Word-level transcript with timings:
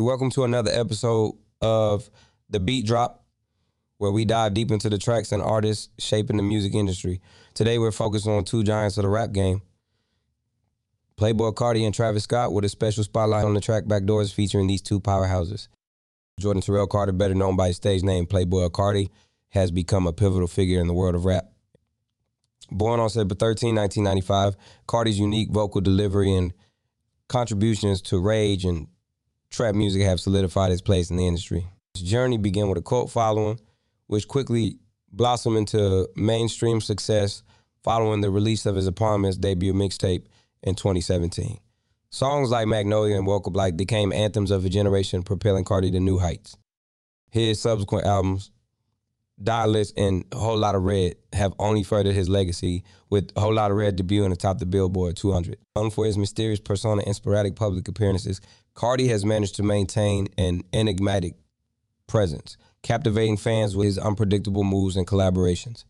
Welcome 0.00 0.30
to 0.30 0.44
another 0.44 0.70
episode 0.70 1.34
of 1.60 2.08
The 2.48 2.60
Beat 2.60 2.86
Drop, 2.86 3.24
where 3.96 4.12
we 4.12 4.24
dive 4.24 4.54
deep 4.54 4.70
into 4.70 4.88
the 4.88 4.96
tracks 4.96 5.32
and 5.32 5.42
artists 5.42 5.88
shaping 5.98 6.36
the 6.36 6.44
music 6.44 6.72
industry. 6.72 7.20
Today, 7.52 7.80
we're 7.80 7.90
focused 7.90 8.28
on 8.28 8.44
two 8.44 8.62
giants 8.62 8.96
of 8.96 9.02
the 9.02 9.08
rap 9.08 9.32
game 9.32 9.60
Playboi 11.16 11.52
Carti 11.52 11.84
and 11.84 11.92
Travis 11.92 12.22
Scott, 12.22 12.52
with 12.52 12.64
a 12.64 12.68
special 12.68 13.02
spotlight 13.02 13.44
on 13.44 13.54
the 13.54 13.60
track 13.60 13.86
Backdoors 13.86 14.32
featuring 14.32 14.68
these 14.68 14.82
two 14.82 15.00
powerhouses. 15.00 15.66
Jordan 16.38 16.62
Terrell 16.62 16.86
Carter, 16.86 17.10
better 17.10 17.34
known 17.34 17.56
by 17.56 17.66
his 17.66 17.76
stage 17.76 18.04
name 18.04 18.24
Playboi 18.24 18.70
Carti, 18.70 19.10
has 19.48 19.72
become 19.72 20.06
a 20.06 20.12
pivotal 20.12 20.46
figure 20.46 20.80
in 20.80 20.86
the 20.86 20.94
world 20.94 21.16
of 21.16 21.24
rap. 21.24 21.50
Born 22.70 23.00
on 23.00 23.10
September 23.10 23.34
13, 23.34 23.74
1995, 23.74 24.56
Carti's 24.86 25.18
unique 25.18 25.50
vocal 25.50 25.80
delivery 25.80 26.32
and 26.36 26.54
contributions 27.26 28.00
to 28.02 28.20
Rage 28.20 28.64
and 28.64 28.86
trap 29.50 29.74
music 29.74 30.02
have 30.02 30.20
solidified 30.20 30.72
its 30.72 30.82
place 30.82 31.10
in 31.10 31.16
the 31.16 31.26
industry. 31.26 31.66
His 31.94 32.02
journey 32.02 32.38
began 32.38 32.68
with 32.68 32.78
a 32.78 32.82
cult 32.82 33.10
following, 33.10 33.58
which 34.06 34.28
quickly 34.28 34.78
blossomed 35.12 35.56
into 35.56 36.08
mainstream 36.16 36.80
success 36.80 37.42
following 37.82 38.20
the 38.20 38.30
release 38.30 38.66
of 38.66 38.76
his 38.76 38.86
Apartments 38.86 39.36
debut 39.36 39.72
mixtape 39.72 40.26
in 40.62 40.74
2017. 40.74 41.58
Songs 42.10 42.50
like 42.50 42.66
Magnolia 42.66 43.16
and 43.16 43.26
Welcome 43.26 43.52
Light 43.52 43.76
became 43.76 44.12
anthems 44.12 44.50
of 44.50 44.64
a 44.64 44.68
generation, 44.68 45.22
propelling 45.22 45.64
Carti 45.64 45.92
to 45.92 46.00
new 46.00 46.18
heights. 46.18 46.56
His 47.30 47.60
subsequent 47.60 48.06
albums, 48.06 48.50
Die 49.42 49.66
Lit 49.66 49.92
and 49.96 50.24
A 50.32 50.38
Whole 50.38 50.56
Lot 50.56 50.74
of 50.74 50.84
Red, 50.84 51.16
have 51.34 51.52
only 51.58 51.82
furthered 51.82 52.14
his 52.14 52.28
legacy, 52.28 52.82
with 53.10 53.30
A 53.36 53.40
Whole 53.40 53.54
Lot 53.54 53.70
of 53.70 53.76
Red 53.76 53.98
debuting 53.98 54.32
atop 54.32 54.58
the 54.58 54.66
Billboard 54.66 55.16
200. 55.16 55.58
Known 55.76 55.90
for 55.90 56.06
his 56.06 56.16
mysterious 56.16 56.60
persona 56.60 57.02
and 57.04 57.14
sporadic 57.14 57.56
public 57.56 57.86
appearances, 57.88 58.40
Carti 58.78 59.08
has 59.08 59.24
managed 59.24 59.56
to 59.56 59.64
maintain 59.64 60.28
an 60.38 60.62
enigmatic 60.72 61.34
presence, 62.06 62.56
captivating 62.84 63.36
fans 63.36 63.76
with 63.76 63.86
his 63.86 63.98
unpredictable 63.98 64.62
moves 64.62 64.94
and 64.94 65.04
collaborations. 65.04 65.84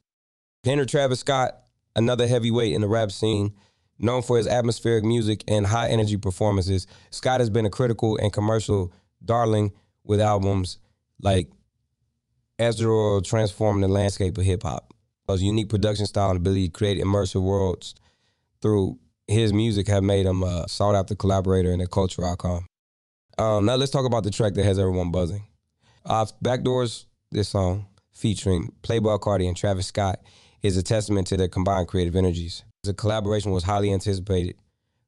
Enter 0.65 0.87
Travis 0.87 1.21
Scott, 1.21 1.53
another 1.95 2.27
heavyweight 2.27 2.73
in 2.73 2.81
the 2.81 2.89
rap 2.89 3.13
scene, 3.13 3.53
known 3.99 4.23
for 4.23 4.39
his 4.39 4.47
atmospheric 4.47 5.05
music 5.05 5.45
and 5.47 5.67
high 5.67 5.91
energy 5.91 6.17
performances. 6.17 6.87
Scott 7.11 7.41
has 7.41 7.51
been 7.51 7.67
a 7.67 7.71
critical 7.71 8.17
and 8.17 8.33
commercial 8.33 8.91
darling 9.23 9.71
with 10.03 10.19
albums 10.19 10.79
like 11.21 11.51
Ezra 12.59 13.21
transforming 13.21 13.83
the 13.83 13.89
landscape 13.89 14.39
of 14.39 14.45
hip 14.45 14.63
hop. 14.63 14.95
His 15.29 15.43
unique 15.43 15.69
production 15.69 16.07
style 16.07 16.31
and 16.31 16.39
ability 16.39 16.69
to 16.69 16.73
create 16.73 17.05
immersive 17.05 17.43
worlds 17.43 17.95
through 18.63 18.99
his 19.27 19.53
music 19.53 19.89
have 19.89 20.03
made 20.03 20.25
him 20.25 20.43
a 20.43 20.67
sought 20.71 20.95
after 20.95 21.15
collaborator 21.15 21.71
in 21.71 21.81
the 21.81 21.87
cultural 21.87 22.33
icon. 22.33 22.65
Um, 23.39 23.67
now 23.67 23.77
let's 23.77 23.93
talk 23.93 24.05
about 24.05 24.25
the 24.25 24.33
track 24.33 24.55
that 24.55 24.65
has 24.65 24.81
everyone 24.81 25.13
buzzing. 25.13 25.45
Uh, 26.05 26.27
Backdoors, 26.43 27.05
this 27.31 27.49
song 27.49 27.87
featuring 28.13 28.73
Playboi 28.83 29.21
Carti 29.21 29.47
and 29.47 29.57
Travis 29.57 29.87
Scott 29.87 30.21
is 30.61 30.77
a 30.77 30.83
testament 30.83 31.29
to 31.29 31.37
their 31.37 31.47
combined 31.47 31.87
creative 31.87 32.17
energies. 32.17 32.65
The 32.83 32.95
collaboration 32.95 33.53
was 33.53 33.63
highly 33.63 33.93
anticipated, 33.93 34.57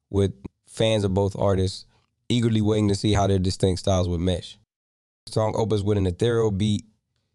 with 0.09 0.31
fans 0.65 1.03
of 1.03 1.13
both 1.13 1.35
artists 1.37 1.85
eagerly 2.29 2.61
waiting 2.61 2.87
to 2.87 2.95
see 2.95 3.11
how 3.11 3.27
their 3.27 3.39
distinct 3.39 3.79
styles 3.79 4.07
would 4.07 4.21
mesh. 4.21 4.57
The 5.25 5.33
song 5.33 5.53
opens 5.57 5.83
with 5.83 5.97
an 5.97 6.07
ethereal 6.07 6.51
beat, 6.51 6.85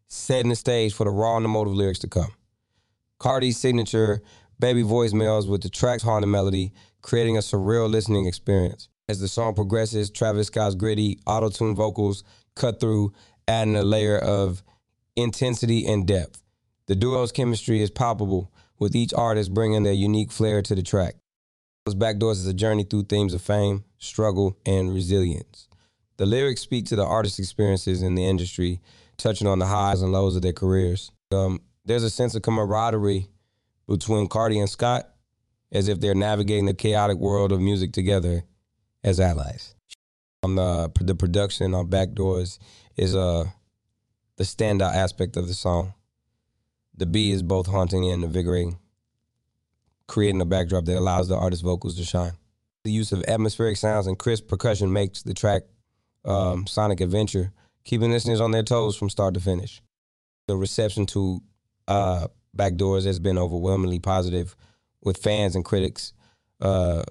setting 0.08 0.48
the 0.48 0.56
stage 0.56 0.94
for 0.94 1.04
the 1.04 1.10
raw 1.10 1.36
and 1.36 1.44
emotive 1.44 1.74
lyrics 1.74 1.98
to 2.00 2.08
come. 2.08 2.32
Carti's 3.20 3.58
signature 3.58 4.22
baby 4.58 4.80
voice 4.80 5.12
voicemails 5.12 5.46
with 5.46 5.62
the 5.62 5.68
track's 5.68 6.02
haunted 6.02 6.30
melody, 6.30 6.72
creating 7.02 7.36
a 7.36 7.40
surreal 7.40 7.90
listening 7.90 8.24
experience. 8.24 8.88
As 9.08 9.20
the 9.20 9.28
song 9.28 9.54
progresses, 9.54 10.10
Travis 10.10 10.48
Scott's 10.48 10.74
gritty 10.74 11.20
auto-tune 11.26 11.76
vocals 11.76 12.24
cut 12.56 12.80
through, 12.80 13.12
adding 13.46 13.76
a 13.76 13.82
layer 13.82 14.18
of 14.18 14.64
intensity 15.14 15.86
and 15.86 16.04
depth. 16.04 16.42
The 16.86 16.96
duo's 16.96 17.30
chemistry 17.30 17.80
is 17.80 17.90
palpable, 17.90 18.52
with 18.80 18.96
each 18.96 19.14
artist 19.14 19.54
bringing 19.54 19.84
their 19.84 19.92
unique 19.92 20.32
flair 20.32 20.60
to 20.60 20.74
the 20.74 20.82
track. 20.82 21.14
Those 21.84 21.94
backdoors 21.94 22.32
is 22.32 22.48
a 22.48 22.52
journey 22.52 22.82
through 22.82 23.04
themes 23.04 23.32
of 23.32 23.42
fame, 23.42 23.84
struggle, 23.98 24.58
and 24.66 24.92
resilience. 24.92 25.68
The 26.16 26.26
lyrics 26.26 26.62
speak 26.62 26.86
to 26.86 26.96
the 26.96 27.06
artist's 27.06 27.38
experiences 27.38 28.02
in 28.02 28.16
the 28.16 28.26
industry, 28.26 28.80
touching 29.18 29.46
on 29.46 29.60
the 29.60 29.66
highs 29.66 30.02
and 30.02 30.10
lows 30.10 30.34
of 30.34 30.42
their 30.42 30.52
careers. 30.52 31.12
Um, 31.30 31.60
there's 31.84 32.02
a 32.02 32.10
sense 32.10 32.34
of 32.34 32.42
camaraderie 32.42 33.28
between 33.86 34.28
Carti 34.28 34.58
and 34.58 34.68
Scott, 34.68 35.08
as 35.70 35.86
if 35.86 36.00
they're 36.00 36.14
navigating 36.16 36.66
the 36.66 36.74
chaotic 36.74 37.18
world 37.18 37.52
of 37.52 37.60
music 37.60 37.92
together 37.92 38.42
as 39.06 39.20
allies. 39.20 39.74
On 40.42 40.56
the 40.56 40.92
the 41.00 41.14
production 41.14 41.74
on 41.74 41.88
Backdoors 41.88 42.58
is 42.96 43.16
uh 43.16 43.46
the 44.36 44.44
standout 44.44 44.94
aspect 44.94 45.38
of 45.38 45.48
the 45.48 45.54
song. 45.54 45.94
The 46.94 47.06
beat 47.06 47.32
is 47.32 47.42
both 47.42 47.66
haunting 47.66 48.10
and 48.10 48.22
invigorating, 48.22 48.78
creating 50.06 50.40
a 50.42 50.44
backdrop 50.44 50.84
that 50.84 50.98
allows 50.98 51.28
the 51.28 51.36
artist's 51.36 51.62
vocals 51.62 51.96
to 51.96 52.04
shine. 52.04 52.32
The 52.84 52.92
use 52.92 53.12
of 53.12 53.24
atmospheric 53.26 53.76
sounds 53.78 54.06
and 54.06 54.18
crisp 54.18 54.48
percussion 54.48 54.92
makes 54.92 55.22
the 55.22 55.34
track 55.34 55.62
um, 56.24 56.66
sonic 56.66 57.00
adventure, 57.00 57.52
keeping 57.84 58.10
listeners 58.10 58.40
on 58.40 58.50
their 58.50 58.62
toes 58.62 58.96
from 58.96 59.10
start 59.10 59.34
to 59.34 59.40
finish. 59.40 59.82
The 60.48 60.56
reception 60.56 61.06
to 61.06 61.42
uh, 61.88 62.28
Backdoors 62.56 63.04
has 63.04 63.18
been 63.18 63.38
overwhelmingly 63.38 63.98
positive, 63.98 64.54
with 65.02 65.18
fans 65.18 65.54
and 65.54 65.64
critics 65.64 66.12
uh, 66.60 67.04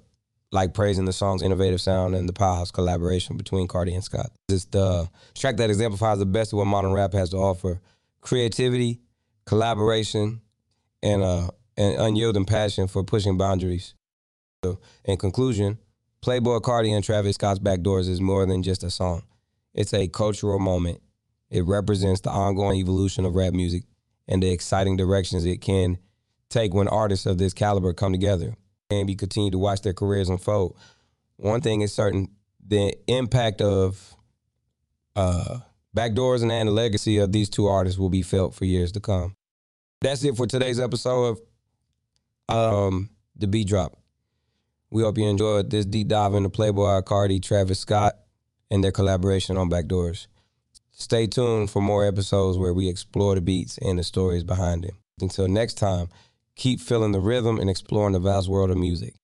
like 0.56 0.74
praising 0.74 1.06
the 1.06 1.14
song's 1.14 1.44
innovative 1.44 1.82
sound 1.82 2.16
and 2.16 2.28
the 2.28 2.34
powerhouse 2.34 2.72
collaboration 2.72 3.38
between 3.38 3.68
Carti 3.68 3.94
and 3.94 4.04
Scott. 4.04 4.32
It's 4.50 4.66
the 4.66 5.08
track 5.36 5.58
that 5.58 5.70
exemplifies 5.70 6.18
the 6.18 6.26
best 6.26 6.54
of 6.54 6.58
what 6.58 6.66
modern 6.66 6.94
rap 6.94 7.14
has 7.14 7.30
to 7.32 7.38
offer: 7.38 7.82
creativity, 8.22 9.02
collaboration, 9.46 10.42
and 11.04 11.22
uh, 11.22 11.50
an 11.78 12.00
unyielding 12.00 12.46
passion 12.46 12.88
for 12.88 13.04
pushing 13.04 13.38
boundaries. 13.38 13.94
So, 14.64 14.80
in 15.04 15.18
conclusion, 15.18 15.78
Playboi 16.24 16.62
Carti 16.62 16.96
and 16.96 17.04
Travis 17.04 17.36
Scott's 17.36 17.60
Backdoors 17.60 18.10
is 18.10 18.20
more 18.20 18.46
than 18.48 18.64
just 18.64 18.84
a 18.84 18.90
song. 18.90 19.24
It's 19.76 19.94
a 19.94 20.08
cultural 20.08 20.58
moment. 20.58 21.02
It 21.52 21.66
represents 21.66 22.22
the 22.22 22.32
ongoing 22.32 22.80
evolution 22.80 23.26
of 23.26 23.36
rap 23.36 23.54
music 23.54 23.84
and 24.28 24.42
the 24.42 24.50
exciting 24.50 24.98
directions 24.98 25.46
it 25.46 25.62
can 25.62 26.00
take 26.50 26.74
when 26.74 26.88
artists 26.88 27.26
of 27.26 27.38
this 27.38 27.54
caliber 27.54 27.94
come 27.94 28.12
together 28.12 28.56
and 28.90 29.08
we 29.08 29.16
continue 29.16 29.52
to 29.52 29.58
watch 29.58 29.82
their 29.82 29.94
careers 29.94 30.30
unfold. 30.30 30.78
One 31.38 31.62
thing 31.62 31.82
is 31.82 31.94
certain: 31.94 32.30
the 32.66 32.96
impact 33.08 33.62
of 33.62 34.16
uh, 35.16 35.60
backdoors 35.96 36.42
and 36.42 36.68
the 36.68 36.72
legacy 36.72 37.18
of 37.18 37.32
these 37.32 37.50
two 37.50 37.68
artists 37.68 38.00
will 38.00 38.10
be 38.10 38.22
felt 38.22 38.54
for 38.54 38.66
years 38.66 38.92
to 38.94 39.00
come. 39.00 39.36
That's 40.02 40.24
it 40.24 40.36
for 40.36 40.46
today's 40.46 40.80
episode 40.80 41.38
of 42.50 42.86
um, 42.88 43.10
the 43.36 43.48
Beat 43.48 43.68
Drop. 43.68 43.98
We 44.92 45.02
hope 45.02 45.18
you 45.18 45.28
enjoyed 45.28 45.72
this 45.72 45.86
deep 45.86 46.08
dive 46.08 46.36
into 46.36 46.50
Playboi 46.50 47.04
Carti, 47.04 47.42
Travis 47.42 47.80
Scott, 47.80 48.14
and 48.70 48.84
their 48.84 48.92
collaboration 48.92 49.58
on 49.58 49.70
Backdoors. 49.70 50.28
Stay 50.92 51.28
tuned 51.28 51.70
for 51.70 51.82
more 51.82 52.06
episodes 52.06 52.58
where 52.58 52.74
we 52.74 52.88
explore 52.88 53.36
the 53.36 53.42
beats 53.42 53.78
and 53.80 54.00
the 54.00 54.04
stories 54.04 54.44
behind 54.44 54.84
them. 54.84 54.98
Until 55.20 55.48
next 55.48 55.74
time 55.76 56.08
keep 56.56 56.80
feeling 56.80 57.12
the 57.12 57.20
rhythm 57.20 57.60
and 57.60 57.70
exploring 57.70 58.14
the 58.14 58.20
vast 58.20 58.48
world 58.48 58.72
of 58.72 58.78
music. 58.78 59.16